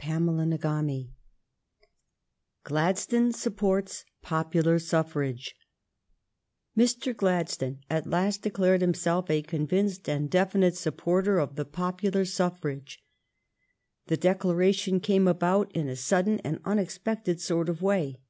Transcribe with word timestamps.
CHAPTER 0.00 0.24
XX 0.56 1.08
GLADSTONE 2.64 3.32
SUPPORTS 3.34 4.06
POPULAR 4.22 4.78
SUFFRAGE 4.78 5.54
Mr. 6.74 7.14
Gladstone 7.14 7.80
at 7.90 8.06
last 8.06 8.40
declared 8.40 8.80
himself 8.80 9.28
a 9.28 9.42
con 9.42 9.66
vinced 9.66 10.08
and 10.08 10.30
definite 10.30 10.76
supporter 10.78 11.38
of 11.38 11.56
the 11.56 11.66
popular 11.66 12.24
suf 12.24 12.58
frage. 12.62 13.00
The 14.06 14.16
declaration 14.16 14.98
came 14.98 15.28
about 15.28 15.70
in 15.76 15.88
a 15.90 15.96
sudden 15.96 16.40
and 16.40 16.60
unexpected 16.64 17.42
sort 17.42 17.68
of 17.68 17.82
way. 17.82 18.22